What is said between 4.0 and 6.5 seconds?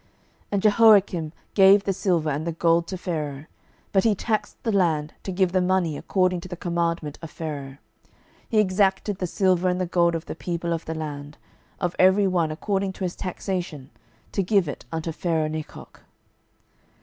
he taxed the land to give the money according to